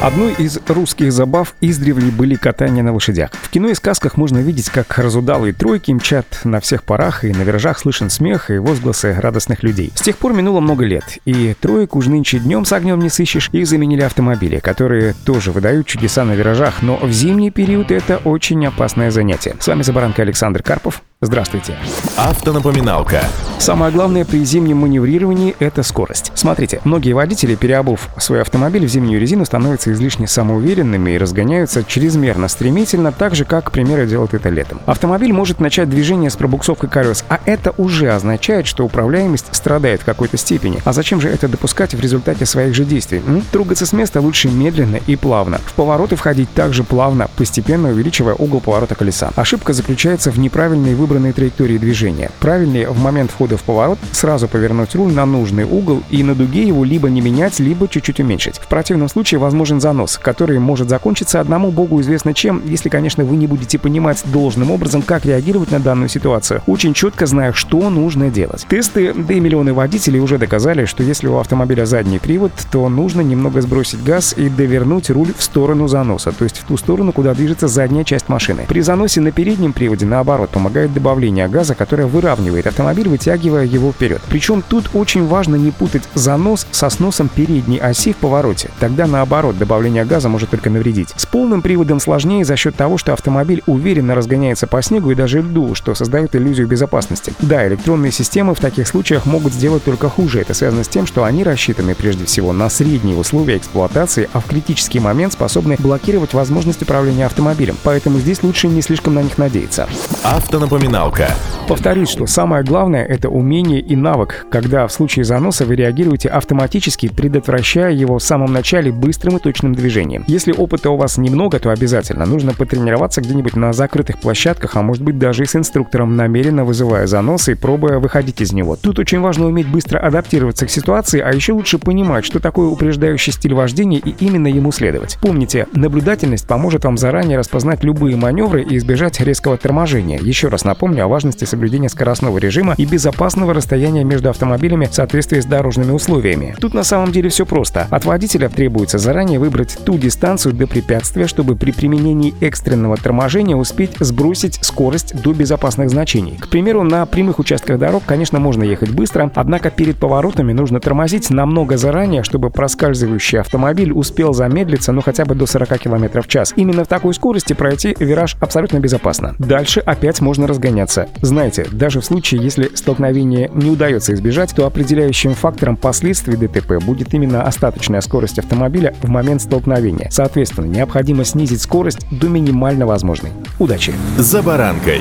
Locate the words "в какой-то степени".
40.02-40.80